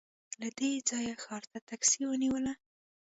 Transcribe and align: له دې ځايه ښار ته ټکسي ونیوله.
له 0.41 0.49
دې 0.57 0.71
ځايه 0.89 1.13
ښار 1.23 1.43
ته 1.51 1.57
ټکسي 1.67 2.01
ونیوله. 2.07 2.53